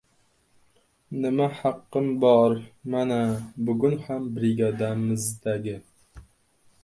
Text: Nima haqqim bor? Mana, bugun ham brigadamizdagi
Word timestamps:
Nima 1.23 1.45
haqqim 1.57 2.07
bor? 2.23 2.55
Mana, 2.95 3.19
bugun 3.67 3.95
ham 4.07 4.27
brigadamizdagi 4.39 5.77